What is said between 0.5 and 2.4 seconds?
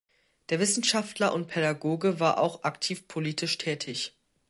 Wissenschaftler und Pädagoge war